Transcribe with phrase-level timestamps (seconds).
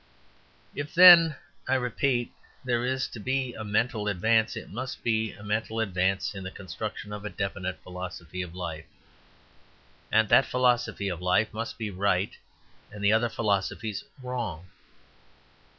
[0.73, 1.35] If then,
[1.67, 2.31] I repeat,
[2.65, 7.23] there is to be mental advance, it must be mental advance in the construction of
[7.23, 8.87] a definite philosophy of life.
[10.11, 12.35] And that philosophy of life must be right
[12.91, 14.69] and the other philosophies wrong.